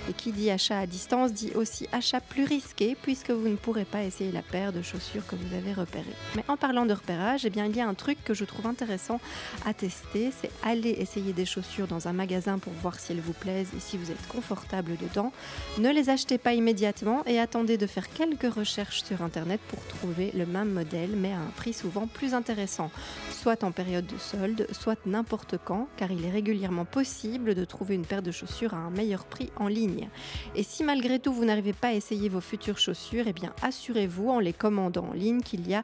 Et 0.10 0.14
qui 0.14 0.32
dit 0.32 0.50
achat 0.50 0.80
à 0.80 0.86
distance 0.86 1.34
dit 1.34 1.52
aussi 1.56 1.88
achat 1.92 2.22
plus 2.22 2.46
risqué 2.46 2.96
puisque 3.02 3.32
vous 3.32 3.50
ne 3.50 3.56
pourrez 3.56 3.86
pas 3.86 4.04
essayer 4.04 4.32
la 4.32 4.42
paire 4.42 4.72
de 4.72 4.82
chaussures 4.82 5.26
que 5.28 5.36
vous 5.36 5.56
avez 5.56 5.74
repérée. 5.74 6.06
Mais 6.36 6.44
en 6.48 6.58
parlant 6.58 6.86
de 6.86 6.94
repérage, 6.94 7.46
eh 7.46 7.50
bien, 7.50 7.66
il 7.66 7.76
y 7.76 7.82
a 7.82 7.88
un 7.88 7.94
truc 7.94 8.18
que 8.24 8.34
je 8.34 8.46
trouve 8.46 8.68
intéressant 8.68 9.20
à 9.66 9.74
tester, 9.74 10.32
c'est 10.42 10.52
aller 10.64 10.92
essayer 10.92 11.34
des 11.34 11.46
chaussures 11.46 11.88
dans 11.88 12.08
un 12.08 12.14
magasin 12.14 12.58
pour 12.58 12.74
voir 12.74 13.00
si 13.00 13.12
elles 13.12 13.20
vous 13.20 13.34
plaisent 13.34 13.72
et 13.76 13.80
si 13.80 13.98
vous 13.98 14.12
êtes 14.12 14.28
confortable 14.28 14.98
dedans. 14.98 15.32
Ne 15.78 15.92
les 15.92 16.10
achetez 16.10 16.38
pas 16.38 16.54
immédiatement 16.54 17.24
et 17.26 17.40
attendez 17.40 17.78
de 17.78 17.88
faire 17.88 18.10
quelques 18.10 18.54
recherches 18.54 19.04
sur 19.04 19.22
Internet 19.22 19.60
pour 19.68 19.86
trouver 19.88 20.32
le 20.36 20.46
même 20.46 20.72
modèle 20.72 21.16
mais 21.16 21.34
à 21.34 21.38
un 21.38 21.52
prix 21.56 21.74
souvent 21.74 22.08
plus 22.08 22.34
intéressant, 22.34 22.92
soit 23.32 23.64
en 23.64 23.72
période 23.72 24.06
de 24.06 24.18
solde, 24.18 24.68
soit 24.72 25.00
n'importe 25.06 25.56
quand, 25.64 25.88
car 25.98 26.12
il 26.12 26.26
est 26.26 26.32
régulièrement 26.32 26.86
possible 26.86 27.56
de 27.56 27.66
trouver 27.66 27.96
une 27.96 28.06
paire 28.06 28.22
de 28.22 28.32
chaussures 28.32 28.74
à 28.74 28.78
un 28.78 28.90
meilleur 28.90 29.26
prix 29.26 29.47
en 29.56 29.68
ligne. 29.68 30.10
Et 30.56 30.64
si 30.64 30.84
malgré 30.84 31.20
tout 31.20 31.34
vous 31.34 31.46
n'arrivez 31.46 31.74
pas 31.74 31.90
à 31.90 31.94
essayer 31.94 32.30
vos 32.30 32.42
futures 32.42 32.78
chaussures, 32.78 33.26
eh 33.28 33.34
bien 33.34 33.54
assurez-vous 33.62 34.30
en 34.30 34.40
les 34.40 34.54
commandant 34.54 35.08
en 35.10 35.14
ligne 35.14 35.42
qu'il 35.42 35.68
y 35.68 35.74
a 35.74 35.84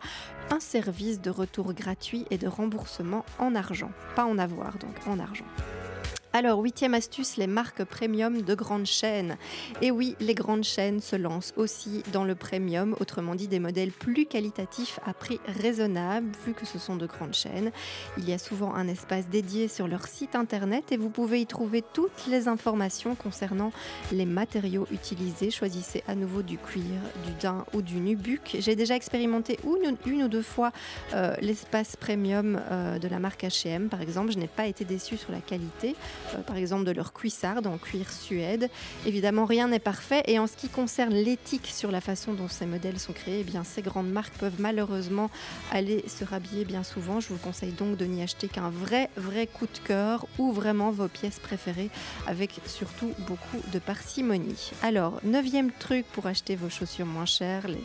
un 0.51 0.59
service 0.59 1.21
de 1.21 1.29
retour 1.29 1.73
gratuit 1.73 2.25
et 2.31 2.37
de 2.37 2.47
remboursement 2.47 3.25
en 3.39 3.55
argent. 3.55 3.91
Pas 4.15 4.25
en 4.25 4.37
avoir 4.37 4.77
donc, 4.77 4.95
en 5.07 5.19
argent. 5.19 5.45
Alors, 6.35 6.61
huitième 6.61 6.95
astuce, 6.95 7.37
les 7.37 7.45
marques 7.45 7.83
premium 7.83 8.41
de 8.41 8.55
grandes 8.55 8.87
chaînes. 8.87 9.37
Et 9.83 9.91
oui, 9.91 10.15
les 10.19 10.33
grandes 10.33 10.63
chaînes 10.63 10.99
se 10.99 11.15
lancent 11.15 11.53
aussi 11.57 12.01
dans 12.11 12.23
le 12.23 12.33
premium, 12.33 12.95
autrement 12.99 13.35
dit 13.35 13.47
des 13.47 13.59
modèles 13.59 13.91
plus 13.91 14.25
qualitatifs 14.25 14.99
à 15.05 15.13
prix 15.13 15.39
raisonnable, 15.45 16.31
vu 16.43 16.53
que 16.53 16.65
ce 16.65 16.79
sont 16.79 16.95
de 16.95 17.05
grandes 17.05 17.35
chaînes. 17.35 17.71
Il 18.17 18.27
y 18.27 18.33
a 18.33 18.39
souvent 18.39 18.73
un 18.73 18.87
espace 18.87 19.27
dédié 19.27 19.67
sur 19.67 19.87
leur 19.87 20.07
site 20.07 20.35
internet 20.35 20.91
et 20.91 20.97
vous 20.97 21.11
pouvez 21.11 21.39
y 21.39 21.45
trouver 21.45 21.83
toutes 21.93 22.25
les 22.27 22.47
informations 22.47 23.13
concernant 23.13 23.71
les 24.11 24.25
matériaux 24.25 24.87
utilisés. 24.91 25.51
Choisissez 25.51 26.03
à 26.07 26.15
nouveau 26.15 26.41
du 26.41 26.57
cuir, 26.57 26.83
du 27.27 27.31
daim 27.41 27.63
ou 27.75 27.83
du 27.83 27.97
nubuck. 27.97 28.57
J'ai 28.57 28.75
déjà 28.75 28.95
expérimenté 28.95 29.59
une, 29.63 30.23
ou 30.23 30.27
deux 30.27 30.41
fois 30.41 30.71
euh, 31.13 31.35
l'espace 31.41 31.95
premium 31.95 32.59
euh, 32.71 32.97
de 32.97 33.07
la 33.07 33.19
marque 33.19 33.43
H&M, 33.43 33.87
par 33.87 34.01
exemple. 34.01 34.31
Je 34.31 34.39
n'ai 34.39 34.47
pas 34.47 34.65
été 34.65 34.83
déçue 34.83 35.17
sur 35.17 35.31
la 35.31 35.39
qualité. 35.39 35.95
Euh, 36.35 36.41
par 36.41 36.57
exemple 36.57 36.83
de 36.85 36.91
leur 36.91 37.13
cuissarde 37.13 37.67
en 37.67 37.77
cuir 37.77 38.11
suède. 38.11 38.69
Évidemment, 39.05 39.45
rien 39.45 39.67
n'est 39.67 39.79
parfait 39.79 40.23
et 40.25 40.39
en 40.39 40.47
ce 40.47 40.55
qui 40.55 40.69
concerne 40.69 41.13
l'éthique 41.13 41.67
sur 41.67 41.91
la 41.91 42.01
façon 42.01 42.33
dont 42.33 42.47
ces 42.47 42.65
modèles 42.65 42.99
sont 42.99 43.13
créés, 43.13 43.39
eh 43.41 43.43
bien, 43.43 43.63
ces 43.63 43.81
grandes 43.81 44.11
marques 44.11 44.33
peuvent 44.35 44.59
malheureusement 44.59 45.29
aller 45.71 46.03
se 46.07 46.23
rhabiller 46.23 46.65
bien 46.65 46.83
souvent. 46.83 47.19
Je 47.19 47.29
vous 47.29 47.37
conseille 47.37 47.71
donc 47.71 47.97
de 47.97 48.05
n'y 48.05 48.21
acheter 48.21 48.47
qu'un 48.47 48.69
vrai, 48.69 49.09
vrai 49.17 49.47
coup 49.47 49.65
de 49.65 49.79
cœur 49.85 50.25
ou 50.37 50.51
vraiment 50.51 50.91
vos 50.91 51.07
pièces 51.07 51.39
préférées 51.39 51.89
avec 52.27 52.59
surtout 52.65 53.13
beaucoup 53.19 53.61
de 53.71 53.79
parcimonie. 53.79 54.71
Alors, 54.81 55.19
neuvième 55.23 55.71
truc 55.71 56.05
pour 56.13 56.27
acheter 56.27 56.55
vos 56.55 56.69
chaussures 56.69 57.05
moins 57.05 57.25
chères, 57.25 57.67
les 57.67 57.83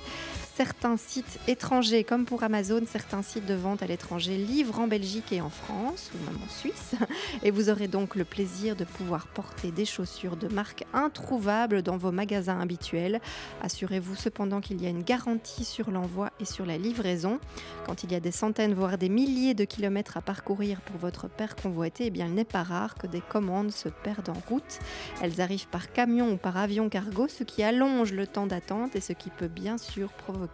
certains 0.59 0.97
sites 0.97 1.39
étrangers, 1.47 2.03
comme 2.03 2.25
pour 2.25 2.43
Amazon, 2.43 2.81
certains 2.85 3.23
sites 3.23 3.47
de 3.47 3.55
vente 3.55 3.81
à 3.85 3.87
l'étranger 3.87 4.37
livrent 4.37 4.81
en 4.81 4.89
Belgique 4.89 5.31
et 5.31 5.41
en 5.41 5.51
France, 5.51 6.11
ou 6.13 6.25
même 6.27 6.37
en 6.45 6.51
Suisse. 6.51 6.97
Et 7.45 7.53
vous 7.53 7.71
aurez 7.71 7.87
donc 7.87 8.17
le 8.17 8.25
plaisir 8.25 8.75
de 8.75 8.83
pouvoir 8.83 9.29
porter 9.29 9.71
des 9.71 9.85
chaussures 9.85 10.37
de 10.37 10.49
marque 10.49 10.85
introuvables 10.93 11.83
dans 11.83 11.97
vos 11.97 12.11
magasins 12.11 12.59
habituels. 12.59 13.21
Assurez-vous 13.63 14.17
cependant 14.17 14.61
qu'il 14.61 14.83
y 14.83 14.87
a 14.87 14.89
une 14.89 15.05
garantie 15.05 15.65
sur 15.65 15.93
l'envoi 15.93 16.31
et 16.41 16.45
sur 16.45 16.67
la 16.67 16.77
livraison. 16.77 17.39
Quand 17.87 18.03
il 18.03 18.11
y 18.11 18.17
a 18.17 18.21
des 18.21 18.33
centaines, 18.33 18.75
voire 18.75 18.99
des 18.99 19.09
milliers 19.09 19.55
de 19.55 19.65
kilomètres 19.65 20.17
à 20.17 20.23
parcourir 20.23 20.81
pour 20.81 20.97
votre 20.97 21.29
paire 21.29 21.55
convoitée, 21.55 22.07
eh 22.07 22.11
bien, 22.11 22.27
il 22.27 22.35
n'est 22.35 22.43
pas 22.43 22.65
rare 22.65 22.97
que 22.97 23.07
des 23.07 23.21
commandes 23.21 23.71
se 23.71 23.89
perdent 23.89 24.31
en 24.31 24.51
route. 24.51 24.81
Elles 25.23 25.41
arrivent 25.41 25.69
par 25.69 25.93
camion 25.93 26.33
ou 26.33 26.37
par 26.37 26.57
avion 26.57 26.89
cargo, 26.89 27.29
ce 27.29 27.45
qui 27.45 27.63
allonge 27.63 28.13
le 28.13 28.27
temps 28.27 28.49
d'attente 28.49 28.97
et 28.97 29.01
ce 29.01 29.13
qui 29.13 29.31
peut 29.31 29.47
bien 29.47 29.79
sûr 29.79 30.11
provoquer 30.11 30.48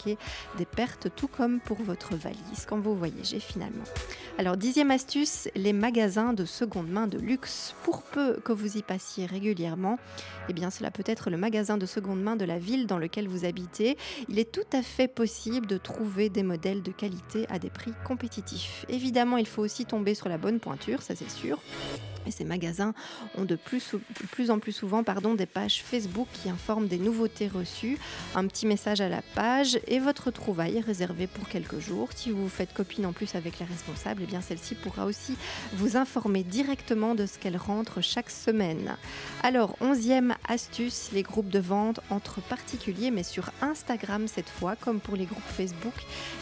des 0.58 0.64
pertes, 0.64 1.08
tout 1.14 1.28
comme 1.28 1.60
pour 1.60 1.80
votre 1.82 2.16
valise 2.16 2.66
quand 2.68 2.78
vous 2.78 2.94
voyagez 2.94 3.40
finalement. 3.40 3.84
Alors, 4.36 4.56
dixième 4.56 4.90
astuce, 4.90 5.48
les 5.54 5.72
magasins 5.72 6.32
de 6.32 6.44
seconde 6.44 6.88
main 6.88 7.06
de 7.06 7.18
luxe. 7.18 7.74
Pour 7.84 8.02
peu 8.02 8.40
que 8.44 8.52
vous 8.52 8.76
y 8.76 8.82
passiez 8.82 9.26
régulièrement, 9.26 9.98
eh 10.48 10.52
bien, 10.52 10.70
cela 10.70 10.90
peut 10.90 11.04
être 11.06 11.30
le 11.30 11.36
magasin 11.36 11.76
de 11.76 11.86
seconde 11.86 12.22
main 12.22 12.36
de 12.36 12.44
la 12.44 12.58
ville 12.58 12.86
dans 12.86 12.98
lequel 12.98 13.28
vous 13.28 13.44
habitez. 13.44 13.96
Il 14.28 14.38
est 14.38 14.50
tout 14.50 14.66
à 14.72 14.82
fait 14.82 15.08
possible 15.08 15.66
de 15.66 15.76
trouver 15.76 16.30
des 16.30 16.42
modèles 16.42 16.82
de 16.82 16.90
qualité 16.90 17.46
à 17.48 17.58
des 17.58 17.70
prix 17.70 17.92
compétitifs. 18.04 18.84
Évidemment, 18.88 19.36
il 19.36 19.46
faut 19.46 19.62
aussi 19.62 19.84
tomber 19.84 20.14
sur 20.14 20.28
la 20.28 20.38
bonne 20.38 20.60
pointure, 20.60 21.02
ça 21.02 21.14
c'est 21.14 21.30
sûr. 21.30 21.60
Et 22.26 22.30
ces 22.30 22.44
magasins 22.44 22.94
ont 23.36 23.44
de 23.44 23.56
plus, 23.56 23.94
plus 24.30 24.50
en 24.50 24.58
plus 24.58 24.72
souvent 24.72 25.04
pardon, 25.04 25.34
des 25.34 25.46
pages 25.46 25.82
Facebook 25.82 26.28
qui 26.32 26.48
informent 26.48 26.88
des 26.88 26.98
nouveautés 26.98 27.48
reçues, 27.48 27.98
un 28.34 28.46
petit 28.46 28.66
message 28.66 29.00
à 29.00 29.08
la 29.08 29.22
page 29.34 29.78
et 29.86 29.98
votre 29.98 30.30
trouvaille 30.30 30.78
est 30.78 30.80
réservée 30.80 31.26
pour 31.26 31.48
quelques 31.48 31.78
jours. 31.78 32.08
Si 32.14 32.30
vous 32.30 32.48
faites 32.48 32.72
copine 32.72 33.06
en 33.06 33.12
plus 33.12 33.34
avec 33.34 33.58
la 33.58 33.66
responsable, 33.66 34.22
eh 34.24 34.26
bien 34.26 34.40
celle-ci 34.40 34.74
pourra 34.74 35.04
aussi 35.04 35.36
vous 35.74 35.96
informer 35.96 36.42
directement 36.42 37.14
de 37.14 37.26
ce 37.26 37.38
qu'elle 37.38 37.56
rentre 37.56 38.00
chaque 38.00 38.30
semaine. 38.30 38.96
Alors, 39.42 39.76
onzième 39.80 40.34
astuce, 40.48 41.10
les 41.12 41.22
groupes 41.22 41.50
de 41.50 41.58
vente 41.58 42.00
entre 42.10 42.40
particuliers, 42.40 43.10
mais 43.10 43.22
sur 43.22 43.50
Instagram 43.60 44.28
cette 44.28 44.48
fois, 44.48 44.76
comme 44.76 45.00
pour 45.00 45.16
les 45.16 45.26
groupes 45.26 45.42
Facebook. 45.56 45.94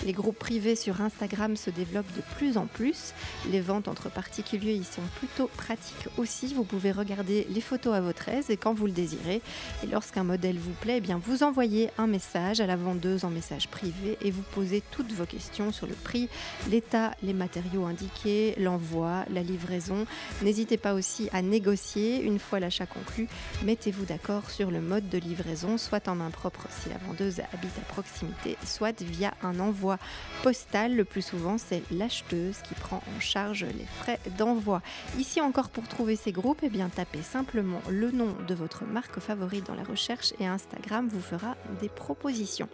Les 0.04 0.12
groupes 0.12 0.38
privés 0.38 0.76
sur 0.76 1.00
Instagram 1.00 1.56
se 1.56 1.70
développent 1.70 2.14
de 2.16 2.22
plus 2.36 2.56
en 2.56 2.66
plus. 2.66 3.12
Les 3.50 3.60
ventes 3.60 3.88
entre 3.88 4.10
particuliers 4.10 4.74
y 4.74 4.84
sont 4.84 5.02
plutôt 5.18 5.48
pratiques 5.48 5.71
aussi. 6.16 6.54
Vous 6.54 6.64
pouvez 6.64 6.92
regarder 6.92 7.46
les 7.50 7.60
photos 7.60 7.94
à 7.94 8.00
votre 8.00 8.28
aise 8.28 8.50
et 8.50 8.56
quand 8.56 8.74
vous 8.74 8.86
le 8.86 8.92
désirez. 8.92 9.42
Et 9.82 9.86
lorsqu'un 9.86 10.24
modèle 10.24 10.58
vous 10.58 10.72
plaît, 10.72 10.96
eh 10.98 11.00
bien 11.00 11.20
vous 11.24 11.42
envoyez 11.42 11.90
un 11.98 12.06
message 12.06 12.60
à 12.60 12.66
la 12.66 12.76
vendeuse 12.76 13.24
en 13.24 13.30
message 13.30 13.68
privé 13.68 14.18
et 14.20 14.30
vous 14.30 14.42
posez 14.54 14.82
toutes 14.90 15.12
vos 15.12 15.26
questions 15.26 15.72
sur 15.72 15.86
le 15.86 15.94
prix, 15.94 16.28
l'état, 16.70 17.12
les 17.22 17.32
matériaux 17.32 17.84
indiqués, 17.84 18.54
l'envoi, 18.58 19.24
la 19.30 19.42
livraison. 19.42 20.06
N'hésitez 20.42 20.76
pas 20.76 20.94
aussi 20.94 21.28
à 21.32 21.42
négocier 21.42 22.22
une 22.22 22.38
fois 22.38 22.60
l'achat 22.60 22.86
conclu. 22.86 23.28
Mettez-vous 23.64 24.04
d'accord 24.04 24.50
sur 24.50 24.70
le 24.70 24.80
mode 24.80 25.08
de 25.08 25.18
livraison, 25.18 25.78
soit 25.78 26.08
en 26.08 26.14
main 26.14 26.30
propre 26.30 26.66
si 26.70 26.88
la 26.88 26.98
vendeuse 26.98 27.40
habite 27.52 27.76
à 27.78 27.92
proximité, 27.92 28.56
soit 28.64 29.00
via 29.02 29.34
un 29.42 29.58
envoi 29.60 29.98
postal. 30.42 30.94
Le 30.96 31.04
plus 31.04 31.22
souvent, 31.22 31.58
c'est 31.58 31.82
l'acheteuse 31.90 32.58
qui 32.66 32.74
prend 32.74 33.02
en 33.16 33.20
charge 33.20 33.64
les 33.64 33.86
frais 34.00 34.18
d'envoi. 34.38 34.82
Ici 35.18 35.40
encore 35.40 35.61
pour 35.68 35.86
trouver 35.88 36.16
ces 36.16 36.32
groupes, 36.32 36.60
eh 36.62 36.68
bien 36.68 36.88
tapez 36.88 37.22
simplement 37.22 37.80
le 37.90 38.10
nom 38.10 38.34
de 38.46 38.54
votre 38.54 38.84
marque 38.84 39.20
favorite 39.20 39.66
dans 39.66 39.74
la 39.74 39.84
recherche 39.84 40.32
et 40.40 40.46
Instagram 40.46 41.08
vous 41.08 41.20
fera 41.20 41.56
des 41.80 41.88
propositions. 41.88 42.68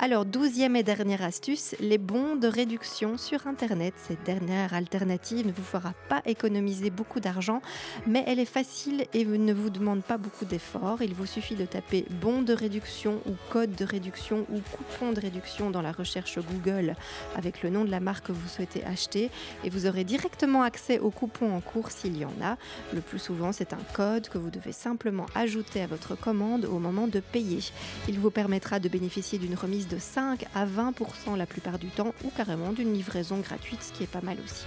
Alors, 0.00 0.24
douzième 0.24 0.76
et 0.76 0.82
dernière 0.82 1.22
astuce, 1.22 1.74
les 1.80 1.98
bons 1.98 2.36
de 2.36 2.48
réduction 2.48 3.18
sur 3.18 3.46
Internet. 3.46 3.94
Cette 3.96 4.22
dernière 4.24 4.74
alternative 4.74 5.46
ne 5.46 5.52
vous 5.52 5.62
fera 5.62 5.92
pas 6.08 6.22
économiser 6.26 6.90
beaucoup 6.90 7.20
d'argent, 7.20 7.62
mais 8.06 8.24
elle 8.26 8.38
est 8.38 8.44
facile 8.44 9.06
et 9.14 9.24
ne 9.24 9.52
vous 9.52 9.70
demande 9.70 10.02
pas 10.02 10.18
beaucoup 10.18 10.44
d'efforts. 10.44 11.02
Il 11.02 11.14
vous 11.14 11.26
suffit 11.26 11.54
de 11.54 11.64
taper 11.64 12.06
bon 12.20 12.42
de 12.42 12.52
réduction 12.52 13.20
ou 13.26 13.32
code 13.50 13.74
de 13.74 13.84
réduction 13.84 14.46
ou 14.52 14.60
coupon 14.76 15.12
de 15.12 15.20
réduction 15.20 15.70
dans 15.70 15.82
la 15.82 15.92
recherche 15.92 16.38
Google 16.38 16.94
avec 17.36 17.62
le 17.62 17.70
nom 17.70 17.84
de 17.84 17.90
la 17.90 18.00
marque 18.00 18.26
que 18.26 18.32
vous 18.32 18.48
souhaitez 18.48 18.84
acheter 18.84 19.30
et 19.64 19.70
vous 19.70 19.86
aurez 19.86 20.04
directement 20.04 20.62
accès 20.62 20.98
au 20.98 21.10
coupon 21.10 21.54
en 21.54 21.60
cours 21.60 21.90
s'il 21.90 22.17
y 22.18 22.24
en 22.24 22.34
a. 22.42 22.56
Le 22.92 23.00
plus 23.00 23.18
souvent, 23.18 23.52
c'est 23.52 23.72
un 23.72 23.80
code 23.94 24.28
que 24.28 24.38
vous 24.38 24.50
devez 24.50 24.72
simplement 24.72 25.26
ajouter 25.34 25.82
à 25.82 25.86
votre 25.86 26.14
commande 26.14 26.64
au 26.64 26.78
moment 26.78 27.06
de 27.06 27.20
payer. 27.20 27.60
Il 28.08 28.18
vous 28.18 28.30
permettra 28.30 28.80
de 28.80 28.88
bénéficier 28.88 29.38
d'une 29.38 29.54
remise 29.54 29.88
de 29.88 29.98
5 29.98 30.44
à 30.54 30.66
20% 30.66 31.36
la 31.36 31.46
plupart 31.46 31.78
du 31.78 31.88
temps 31.88 32.14
ou 32.24 32.30
carrément 32.36 32.72
d'une 32.72 32.92
livraison 32.92 33.38
gratuite, 33.38 33.82
ce 33.82 33.92
qui 33.92 34.02
est 34.02 34.06
pas 34.06 34.20
mal 34.20 34.38
aussi. 34.44 34.64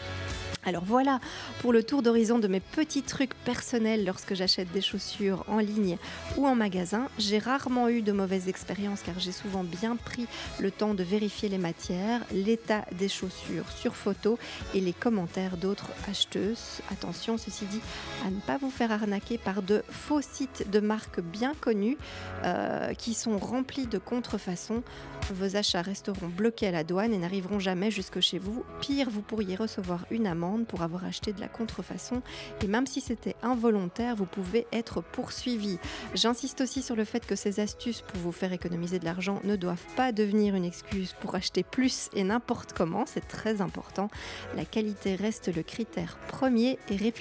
Alors 0.64 0.84
voilà 0.86 1.20
pour 1.60 1.74
le 1.74 1.84
tour 1.84 2.04
d'horizon 2.04 2.38
de 2.38 2.48
mes 2.48 2.60
petits 2.60 3.02
trucs 3.02 3.34
personnels 3.34 4.06
lorsque 4.06 4.36
j'achète 4.36 4.72
des 4.72 4.82
chaussures 4.82 5.44
en 5.48 5.58
ligne 5.58 5.98
ou 6.38 6.46
en 6.46 6.54
magasin. 6.54 7.08
J'ai 7.18 7.40
rarement 7.40 7.90
eu 7.90 8.04
de 8.04 8.12
mauvaises 8.12 8.48
expériences 8.48 9.02
car 9.02 9.18
j'ai 9.18 9.32
souvent 9.32 9.64
bien 9.64 9.96
pris 9.96 10.28
le 10.60 10.70
temps 10.70 10.94
de 10.94 11.02
vérifier 11.02 11.50
les 11.50 11.58
matières, 11.58 12.22
l'état 12.32 12.86
des 12.92 13.10
chaussures 13.10 13.72
sur 13.72 13.96
photo 13.96 14.38
et 14.76 14.82
les 14.82 14.94
commentaires 14.94 15.58
d'autres 15.58 15.90
acheteuses. 16.08 16.82
Attention, 16.92 17.40
ceci 17.42 17.66
dit, 17.66 17.82
à 18.26 18.30
ne 18.30 18.40
pas 18.40 18.58
vous 18.58 18.70
faire 18.70 18.92
arnaquer 18.92 19.38
par 19.38 19.62
de 19.62 19.84
faux 19.90 20.22
sites 20.22 20.70
de 20.70 20.80
marques 20.80 21.22
bien 21.22 21.54
connues 21.60 21.98
euh, 22.44 22.94
qui 22.94 23.14
sont 23.14 23.38
remplis 23.38 23.88
de 23.88 23.98
contrefaçons. 23.98 24.84
Vos 25.34 25.56
achats 25.56 25.82
resteront 25.82 26.28
bloqués 26.28 26.68
à 26.68 26.72
la 26.72 26.84
douane 26.84 27.14
et 27.14 27.18
n'arriveront 27.18 27.60
jamais 27.60 27.90
jusque 27.90 28.20
chez 28.20 28.38
vous. 28.38 28.64
Pire, 28.82 29.10
vous 29.10 29.22
pourriez 29.22 29.56
recevoir 29.56 30.06
une 30.12 30.28
amende 30.28 30.68
pour 30.68 30.82
avoir 30.82 31.06
acheté 31.06 31.34
de 31.34 31.40
la 31.40 31.48
contrefaçon 31.48 32.22
et 32.62 32.68
même 32.68 32.86
si 32.86 33.02
c'était 33.02 33.36
involontaire, 33.42 34.16
vous 34.16 34.26
pouvez 34.26 34.68
être 34.72 35.02
poursuivi. 35.02 35.80
J'insiste 36.14 36.62
aussi 36.62 36.82
sur 36.82 36.96
le 36.96 37.06
fait 37.06 37.26
que 37.26 37.36
ces 37.36 37.60
astuces 37.60 38.02
pour 38.02 38.20
vous 38.20 38.32
faire 38.32 38.54
économiser 38.54 39.00
de 39.00 39.06
l'argent 39.06 39.40
ne 39.44 39.56
doivent 39.56 39.78
pas 39.96 40.12
devenir 40.12 40.56
une 40.56 40.66
excuse 40.66 41.16
pour 41.22 41.36
acheter 41.36 41.64
plus 41.64 42.10
et 42.14 42.24
n'importe 42.24 42.74
comment, 42.74 43.06
c'est 43.06 43.28
très 43.28 43.62
important. 43.62 44.10
La 44.56 44.66
qualité 44.66 45.16
reste 45.16 45.54
le 45.54 45.64
critère 45.64 46.18
premier 46.28 46.78
et 46.90 46.96
réfléchissez 46.96 47.21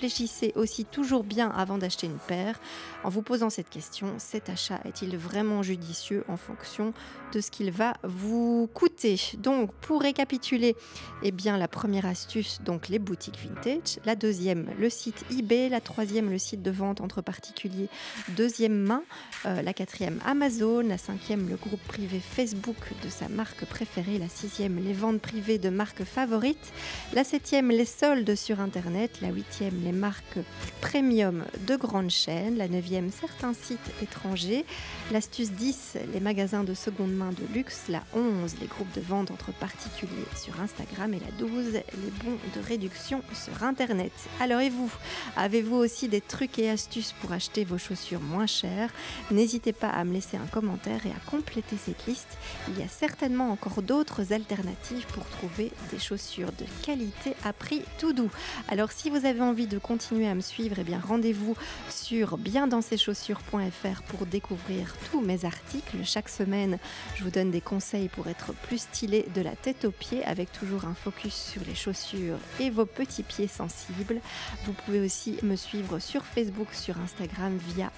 aussi 0.56 0.84
toujours 0.84 1.24
bien 1.24 1.50
avant 1.50 1.78
d'acheter 1.78 2.06
une 2.06 2.18
paire 2.18 2.58
en 3.04 3.08
vous 3.08 3.22
posant 3.22 3.50
cette 3.50 3.70
question, 3.70 4.14
cet 4.18 4.48
achat 4.48 4.80
est-il 4.84 5.16
vraiment 5.16 5.62
judicieux 5.62 6.24
en 6.28 6.36
fonction 6.36 6.92
de 7.32 7.40
ce 7.40 7.50
qu'il 7.50 7.70
va 7.70 7.94
vous 8.02 8.68
coûter? 8.74 9.20
Donc 9.38 9.72
pour 9.74 10.02
récapituler, 10.02 10.76
eh 11.22 11.32
bien 11.32 11.56
la 11.56 11.68
première 11.68 12.06
astuce 12.06 12.60
donc 12.64 12.88
les 12.88 12.98
boutiques 12.98 13.38
vintage. 13.38 13.98
La 14.04 14.14
deuxième, 14.14 14.68
le 14.78 14.90
site 14.90 15.24
eBay. 15.30 15.68
La 15.68 15.80
troisième, 15.80 16.30
le 16.30 16.38
site 16.38 16.62
de 16.62 16.70
vente 16.70 17.00
entre 17.00 17.22
particuliers 17.22 17.88
deuxième 18.36 18.76
main. 18.76 19.02
Euh, 19.46 19.62
la 19.62 19.72
quatrième, 19.72 20.20
Amazon. 20.24 20.80
La 20.80 20.98
cinquième, 20.98 21.48
le 21.48 21.56
groupe 21.56 21.82
privé 21.86 22.20
Facebook 22.20 22.76
de 23.04 23.08
sa 23.08 23.28
marque 23.28 23.64
préférée. 23.64 24.18
La 24.18 24.28
sixième, 24.28 24.82
les 24.82 24.92
ventes 24.92 25.20
privées 25.20 25.58
de 25.58 25.70
marques 25.70 26.04
favorites. 26.04 26.72
La 27.12 27.24
septième, 27.24 27.70
les 27.70 27.84
soldes 27.84 28.34
sur 28.34 28.60
Internet. 28.60 29.20
La 29.20 29.28
huitième, 29.28 29.82
les 29.84 29.89
marques 29.92 30.38
premium 30.80 31.44
de 31.66 31.76
grandes 31.76 32.10
chaînes. 32.10 32.56
La 32.56 32.68
neuvième, 32.68 33.10
certains 33.10 33.54
sites 33.54 33.78
étrangers. 34.02 34.64
L'astuce 35.12 35.50
10, 35.52 35.98
les 36.12 36.20
magasins 36.20 36.64
de 36.64 36.74
seconde 36.74 37.12
main 37.12 37.30
de 37.30 37.54
luxe. 37.54 37.84
La 37.88 38.02
11, 38.14 38.56
les 38.60 38.66
groupes 38.66 38.92
de 38.94 39.00
vente 39.00 39.30
entre 39.30 39.52
particuliers 39.52 40.10
sur 40.36 40.60
Instagram. 40.60 41.14
Et 41.14 41.20
la 41.20 41.30
12, 41.38 41.72
les 41.72 42.24
bons 42.24 42.38
de 42.54 42.66
réduction 42.66 43.22
sur 43.34 43.62
Internet. 43.62 44.12
Alors 44.40 44.60
et 44.60 44.70
vous? 44.70 44.92
Avez-vous 45.36 45.76
aussi 45.76 46.08
des 46.08 46.20
trucs 46.20 46.58
et 46.58 46.70
astuces 46.70 47.12
pour 47.20 47.32
acheter 47.32 47.64
vos 47.64 47.78
chaussures 47.78 48.20
moins 48.20 48.46
chères? 48.46 48.90
N'hésitez 49.30 49.72
pas 49.72 49.88
à 49.88 50.04
me 50.04 50.12
laisser 50.12 50.36
un 50.36 50.46
commentaire 50.46 51.06
et 51.06 51.10
à 51.10 51.30
compléter 51.30 51.76
cette 51.76 52.06
liste. 52.06 52.38
Il 52.68 52.78
y 52.78 52.82
a 52.82 52.88
certainement 52.88 53.50
encore 53.50 53.82
d'autres 53.82 54.32
alternatives 54.32 55.06
pour 55.12 55.24
trouver 55.26 55.72
des 55.90 55.98
chaussures 55.98 56.52
de 56.52 56.64
qualité 56.84 57.34
à 57.44 57.52
prix 57.52 57.82
tout 57.98 58.12
doux. 58.12 58.30
Alors 58.68 58.92
si 58.92 59.10
vous 59.10 59.24
avez 59.26 59.40
envie 59.40 59.66
de 59.66 59.78
continuer 59.80 60.28
à 60.28 60.34
me 60.34 60.40
suivre, 60.40 60.76
eh 60.78 60.84
bien 60.84 61.00
rendez-vous 61.00 61.56
sur 61.88 62.38
biendanseschaussures.fr 62.38 64.02
pour 64.08 64.26
découvrir 64.26 64.94
tous 65.10 65.20
mes 65.20 65.44
articles. 65.44 65.98
Chaque 66.04 66.28
semaine, 66.28 66.78
je 67.16 67.24
vous 67.24 67.30
donne 67.30 67.50
des 67.50 67.60
conseils 67.60 68.08
pour 68.08 68.28
être 68.28 68.52
plus 68.52 68.82
stylé 68.82 69.26
de 69.34 69.40
la 69.40 69.56
tête 69.56 69.84
aux 69.84 69.90
pieds 69.90 70.24
avec 70.24 70.52
toujours 70.52 70.84
un 70.84 70.94
focus 70.94 71.34
sur 71.34 71.62
les 71.64 71.74
chaussures 71.74 72.38
et 72.60 72.70
vos 72.70 72.86
petits 72.86 73.22
pieds 73.22 73.48
sensibles. 73.48 74.20
Vous 74.64 74.72
pouvez 74.72 75.00
aussi 75.00 75.36
me 75.42 75.56
suivre 75.56 75.98
sur 75.98 76.24
Facebook, 76.24 76.68
sur 76.72 76.98
Instagram 76.98 77.58
via 77.74 77.90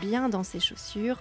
bien 0.00 0.28
dans 0.28 0.42
ses 0.42 0.60
chaussures. 0.60 1.20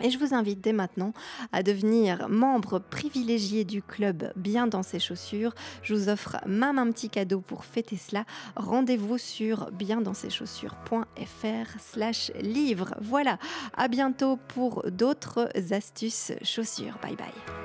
Et 0.00 0.10
je 0.10 0.18
vous 0.18 0.34
invite 0.34 0.60
dès 0.60 0.72
maintenant 0.72 1.12
à 1.52 1.62
devenir 1.62 2.28
membre 2.28 2.78
privilégié 2.78 3.64
du 3.64 3.82
club 3.82 4.32
Bien 4.36 4.66
dans 4.66 4.82
ses 4.82 4.98
chaussures. 4.98 5.54
Je 5.82 5.94
vous 5.94 6.08
offre 6.08 6.36
même 6.46 6.78
un 6.78 6.90
petit 6.90 7.10
cadeau 7.10 7.40
pour 7.40 7.64
fêter 7.64 7.96
cela. 7.96 8.24
Rendez-vous 8.56 9.18
sur 9.18 9.70
biendansceschaussures.fr 9.72 11.80
slash 11.80 12.32
livre. 12.40 12.94
Voilà, 13.00 13.38
à 13.76 13.88
bientôt 13.88 14.38
pour 14.48 14.84
d'autres 14.90 15.48
astuces 15.72 16.32
chaussures. 16.42 16.98
Bye 17.02 17.16
bye. 17.16 17.57